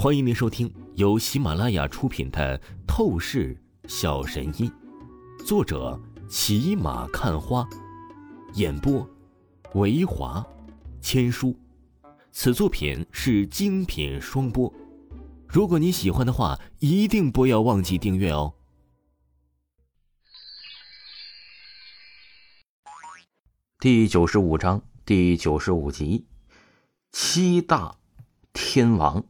[0.00, 2.56] 欢迎您收听由喜马拉雅出品的
[2.86, 4.70] 《透视小神医》，
[5.44, 7.68] 作者骑马看花，
[8.54, 9.04] 演播
[9.74, 10.46] 维华
[11.00, 11.52] 千书。
[12.30, 14.72] 此作品是精品双播。
[15.48, 18.54] 如果你喜欢的话，一定不要忘记订阅哦。
[23.80, 26.24] 第九十五章第九十五集，
[27.10, 27.96] 七大
[28.52, 29.24] 天王。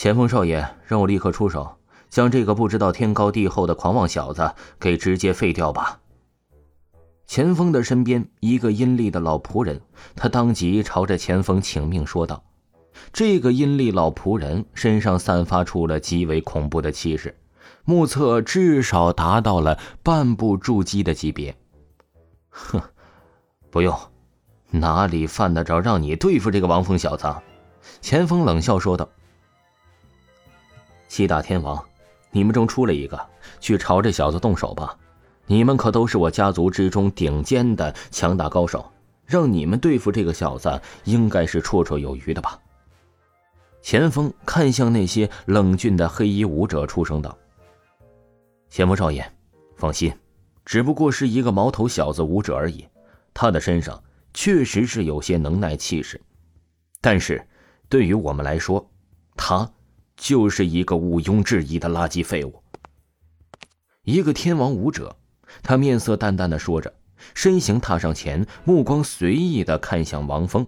[0.00, 1.76] 前锋少爷，让我立刻出手，
[2.08, 6.00] 将这个不知道天高地厚的狂妄小子给直接废掉吧。
[7.26, 9.78] 前锋的身边，一个阴厉的老仆人，
[10.16, 12.42] 他当即朝着前锋请命说道
[13.12, 17.38] ：“这个阴厉老仆人身上散发出了极为恐怖的气势，
[17.84, 21.54] 目测至少达到了半步筑基的级别。”
[22.48, 22.80] 哼，
[23.70, 23.94] 不用，
[24.70, 27.30] 哪里犯得着让你对付这个王峰小子？
[28.00, 29.06] 前锋冷笑说道。
[31.10, 31.84] 七大天王，
[32.30, 33.20] 你们中出了一个，
[33.58, 34.96] 去朝这小子动手吧。
[35.44, 38.88] 你们可都是我家族之中顶尖的强大高手，
[39.26, 42.56] 让你们对付这个小子，应该是绰绰有余的吧？
[43.82, 47.36] 前锋看向那些冷峻的黑衣武者，出声道
[48.70, 49.28] ：“前锋少爷，
[49.74, 50.16] 放心，
[50.64, 52.86] 只不过是一个毛头小子武者而已。
[53.34, 54.00] 他的身上
[54.32, 56.20] 确实是有些能耐气势，
[57.00, 57.44] 但是
[57.88, 58.88] 对于我们来说，
[59.34, 59.68] 他……”
[60.20, 62.62] 就是一个毋庸置疑的垃圾废物。
[64.04, 65.16] 一个天王武者，
[65.62, 66.92] 他面色淡淡的说着，
[67.34, 70.66] 身形踏上前，目光随意的看向王峰。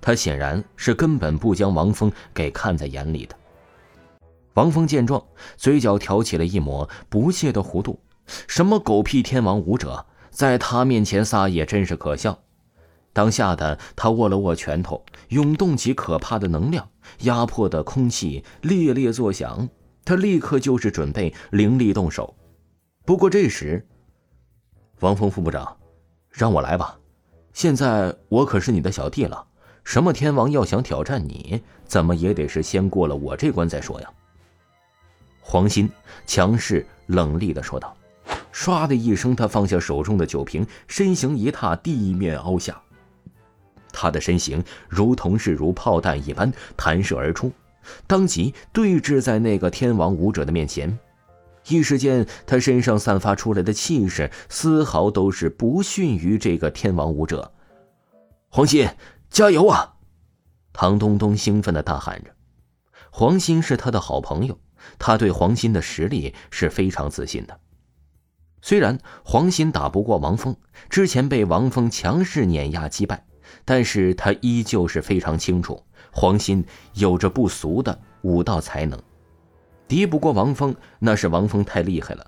[0.00, 3.34] 他显然是根本不将王峰给看在眼里的。
[4.52, 5.24] 王峰见状，
[5.56, 7.98] 嘴角挑起了一抹不屑的弧度。
[8.46, 12.38] 什么狗屁天王武者，在他面前撒野，真是可笑。
[13.16, 16.86] 当下的他握了握拳头，涌动起可怕的能量，
[17.20, 19.66] 压迫的空气猎猎作响。
[20.04, 22.36] 他立刻就是准备凌厉动手。
[23.06, 23.86] 不过这时，
[25.00, 25.74] 王峰副部长，
[26.28, 26.94] 让我来吧。
[27.54, 29.46] 现在我可是你的小弟了，
[29.82, 34.10] 什么天王要想挑战你，怎么也得是先过了我这关再说呀。
[35.40, 35.88] 黄鑫
[36.26, 37.96] 强势冷厉的说道。
[38.52, 42.78] 唰的一声，他放下手中的酒瓶，身形一踏，地面凹下。
[43.98, 47.50] 他的身形如同是如炮弹一般弹射而出，
[48.06, 50.98] 当即对峙在那个天王武者的面前。
[51.68, 57.52] 一时间，他身上散发出来的气势丝毫都是不逊于这个天王武者。
[58.50, 58.94] 黄鑫，
[59.30, 59.94] 加油啊！
[60.72, 62.30] 唐东东兴奋的大喊着。
[63.10, 64.58] 黄鑫是他的好朋友，
[64.98, 67.58] 他对黄鑫的实力是非常自信的。
[68.62, 70.54] 虽然黄鑫打不过王峰，
[70.88, 73.25] 之前被王峰强势碾压击败。
[73.66, 78.98] 但是他依旧是非常清楚，黄鑫有着不俗的武道才能，
[79.86, 82.26] 敌不过王峰，那是王峰太厉害了。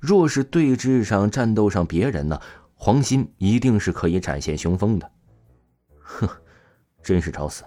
[0.00, 2.40] 若是对峙上、战斗上别人呢，
[2.74, 5.10] 黄鑫一定是可以展现雄风的。
[6.00, 6.28] 哼，
[7.02, 7.64] 真是找死！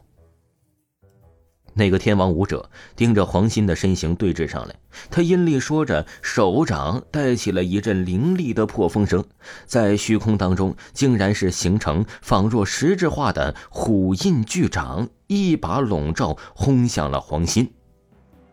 [1.82, 4.76] 那个天王武者盯着黄鑫的身形对峙上来，
[5.10, 9.26] 他阴厉说着，手掌带起了一阵凌厉的破风声，
[9.66, 17.68] 在虚空当中竟然是形成仿若实质化的虎印巨掌，一把笼罩，轰向了黄鑫。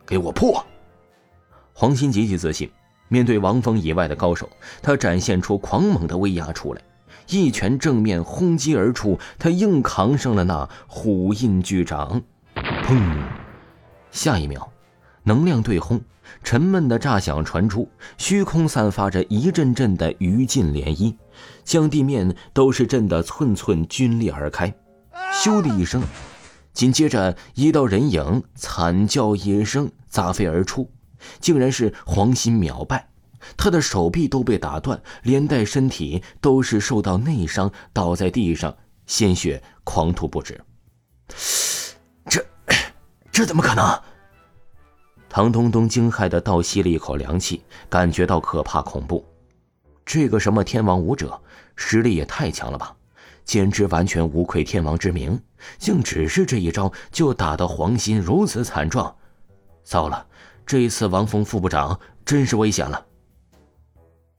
[0.06, 0.64] 给我破！
[1.74, 2.70] 黄鑫极其自信，
[3.08, 4.48] 面对王峰以外的高手，
[4.80, 6.80] 他展现出狂猛的威压出来，
[7.28, 12.22] 一拳正面轰击而出，他硬扛上了那虎印巨掌。
[12.88, 12.98] 砰！
[14.10, 14.66] 下一秒，
[15.22, 16.00] 能量对轰，
[16.42, 21.14] 沉闷的炸响传出，虚空散发着一阵阵的余烬涟漪，
[21.64, 24.72] 将地面都是震得寸寸皲裂而开。
[25.34, 26.02] 咻的一声，
[26.72, 30.90] 紧接着一道人影惨叫一声砸飞而出，
[31.40, 33.06] 竟然是黄鑫秒败，
[33.58, 38.74] 他的手臂都被打断，连带身体都是受到内伤，倒在地上，
[39.04, 40.58] 鲜血狂吐不止。
[43.38, 44.02] 这怎么可能？
[45.28, 49.24] 唐东东惊骇的倒吸了一口凉气，感觉到可怕恐怖。
[50.04, 51.40] 这个什么天王武者，
[51.76, 52.92] 实力也太强了吧！
[53.44, 55.40] 简直完全无愧天王之名，
[55.78, 59.14] 竟只是这一招就打得黄鑫如此惨状。
[59.84, 60.26] 糟了，
[60.66, 63.06] 这一次王峰副部长真是危险了。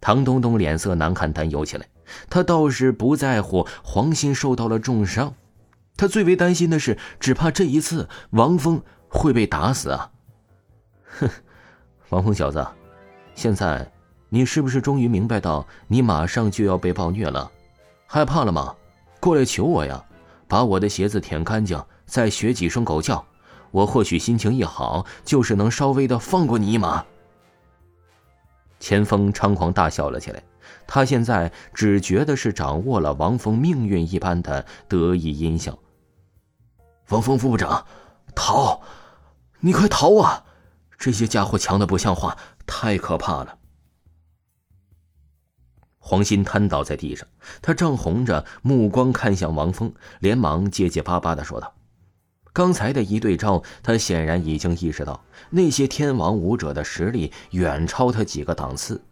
[0.01, 1.87] 唐东东脸色难看，担忧起来。
[2.29, 5.33] 他倒是不在乎黄鑫受到了重伤。
[5.99, 10.09] 他最为担心的是，只怕这一次王峰会被打死啊！
[11.19, 11.29] 哼，
[12.07, 12.65] 王峰小子，
[13.35, 13.91] 现在
[14.29, 17.51] 你是不是终于明白到你马上就要被暴虐了？
[18.07, 18.73] 害怕了吗？
[19.19, 20.01] 过来求我呀！
[20.47, 23.25] 把我的鞋子舔干净，再学几声狗叫，
[23.71, 27.03] 我或许心情一好，就是能稍微的放过你一马。
[28.79, 30.41] 钱锋猖狂大笑了起来，
[30.87, 35.77] 他现在只觉得是掌握了王峰命运一般的得意阴笑。
[37.09, 37.85] 王峰副部长，
[38.35, 38.81] 逃！
[39.61, 40.45] 你快逃啊！
[40.97, 43.57] 这些家伙强的不像话，太可怕了。
[45.97, 47.27] 黄鑫瘫倒在地上，
[47.61, 51.73] 他涨红着目光看向王峰，连忙结结巴巴的说道
[52.53, 59.03] ：“刚才的一对招，他显然已经意识到那些天王武者的实力远超他几个档次，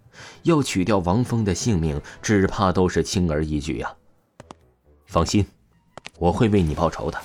[0.44, 3.96] 要取掉王峰的性命，只怕都是轻而易举呀。
[5.08, 5.48] 放心，
[6.20, 7.20] 我会为你报仇的。”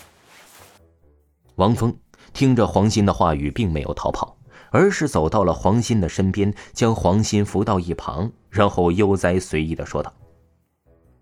[1.56, 1.96] 王峰
[2.32, 4.36] 听着黄鑫的话语，并没有逃跑。
[4.74, 10.10] 而是走到了黄鑫的身边，将黄鑫扶到一旁，然后悠哉随意的说道：“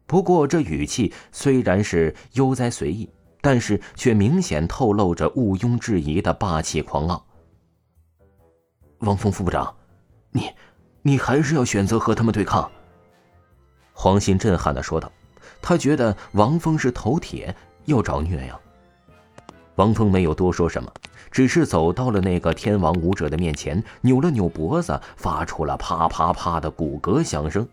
[0.06, 3.10] 不过这语气虽然是悠哉随意，
[3.40, 7.26] 但是却明显透露着毋庸置疑的霸气狂傲。”
[9.00, 9.74] 王峰副部长，
[10.30, 10.48] 你，
[11.02, 12.70] 你还是要选择和他们对抗？”
[13.92, 15.10] 黄鑫震撼的说道，
[15.60, 17.52] 他觉得王峰是头铁，
[17.86, 18.56] 要找虐呀。
[19.80, 20.92] 王峰没有多说什么。
[21.30, 27.66] 只是走到了那个天王武者的面前，扭了扭脖子，发出了啪啪啪的骨骼响声。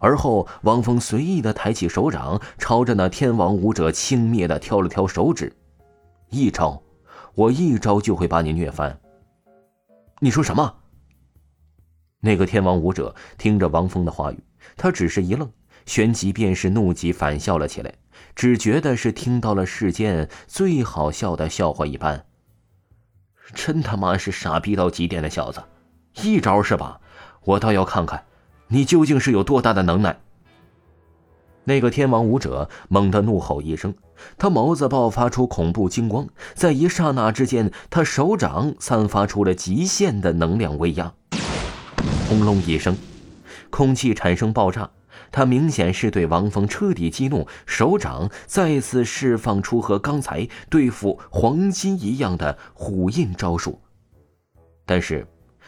[0.00, 5.54] 而后，王峰随意的抬起手掌，朝着那天王武者轻蔑的挑了挑手指
[6.30, 6.82] ：“一招，
[7.34, 8.98] 我一招就会把你虐翻。”
[10.18, 10.74] 你说什么？
[12.20, 14.42] 那个天王武者听着王峰的话语，
[14.76, 15.48] 他只是一愣，
[15.86, 17.94] 旋即便是怒极反笑了起来，
[18.34, 22.26] 只觉得是听到了世间最好笑的笑话一般。
[23.54, 25.62] 真他妈是傻逼到极点的小子，
[26.22, 27.00] 一招是吧？
[27.44, 28.24] 我倒要看看，
[28.68, 30.18] 你究竟是有多大的能耐。
[31.64, 33.94] 那个天王武者猛地怒吼一声，
[34.36, 41.12] 他眸子爆发出恐怖金光，在一刹那之间，他手掌散发出了极限的能量威压，
[42.28, 42.96] 轰隆一声，
[43.70, 44.90] 空气产生爆炸。
[45.34, 53.80] 他明显是对王峰彻底激怒，手掌再次释放出和刚才对付黄金一样的虎印招数，
[54.86, 55.26] 但是，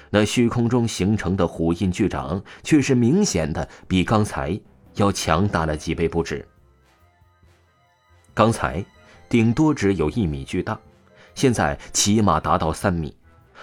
[0.08, 4.56] 那虚空中形成的虎印巨掌却是明显的比刚才
[4.94, 6.46] 要强大了几倍不止。
[8.32, 8.84] 刚才
[9.28, 10.78] 顶多只有一米巨大，
[11.34, 13.12] 现在起码达到三米。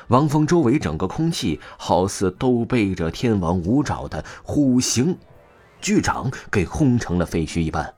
[0.09, 5.17] 王峰周围整个空气好似都被这天王五爪的虎形。
[5.83, 7.93] 剧场给轰成了废墟一般。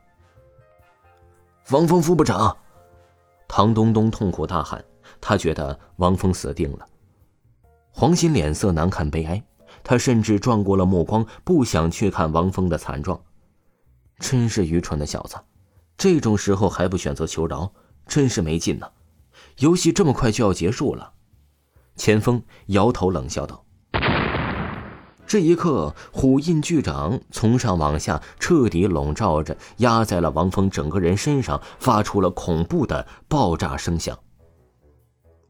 [1.69, 2.57] 王峰副部长，
[3.47, 4.83] 唐东东痛苦大喊，
[5.21, 6.87] 他觉得王峰死定了。
[7.91, 9.43] 黄鑫脸色难看悲哀，
[9.83, 13.21] 他甚至转过了目光，不想去看王峰的惨状。
[14.17, 15.35] 真是愚蠢的小子，
[15.95, 17.71] 这种时候还不选择求饶，
[18.07, 18.89] 真是没劲呢。
[19.59, 21.13] 游戏这么快就要结束了，
[21.95, 23.64] 钱锋摇头冷笑道。
[25.35, 34.17] 这一刻，虎印巨掌从上往下彻底笼罩着，压在了王峰整个人身上，发出了恐怖的爆炸声响。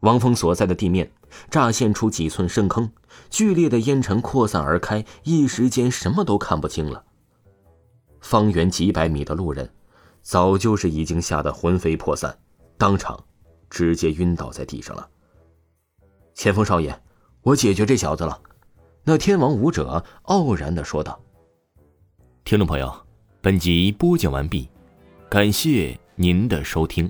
[0.00, 1.12] 王峰所在的地面
[1.48, 2.90] 乍现出几寸深坑，
[3.30, 7.04] 剧烈的烟尘扩散而开，一时间什么都看不清了。
[8.20, 9.70] 方圆几百米的路人，
[10.20, 12.36] 早就是已经吓得魂飞魄散，
[12.76, 13.22] 当场
[13.70, 15.08] 直接晕倒在地上了。
[16.34, 17.00] 前锋少爷，
[17.42, 18.36] 我解决这小子了。
[19.08, 21.16] 那天王武者傲然的说道
[22.42, 22.92] ：“听众朋友，
[23.40, 24.68] 本集播讲完毕，
[25.30, 27.08] 感谢您的收听。”